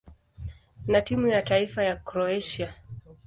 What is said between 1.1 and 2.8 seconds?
ya taifa ya Kroatia.